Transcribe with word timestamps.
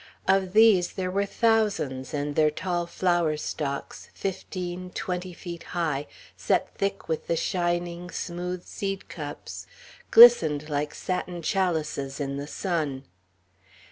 Of 0.27 0.53
these 0.53 0.93
there 0.93 1.11
were 1.11 1.27
thousands; 1.27 2.11
and 2.11 2.33
their 2.33 2.49
tall 2.49 2.87
flower 2.87 3.37
stalks, 3.37 4.09
fifteen, 4.15 4.89
twenty 4.89 5.31
feet 5.31 5.61
high, 5.77 6.07
set 6.35 6.73
thick 6.75 7.07
with 7.07 7.27
the 7.27 7.35
shining, 7.35 8.09
smooth 8.09 8.65
seed 8.65 9.07
cups, 9.09 9.67
glistened 10.09 10.71
like 10.71 10.95
satin 10.95 11.43
chalices 11.43 12.19
in 12.19 12.37
the 12.37 12.47
sun. 12.47 13.03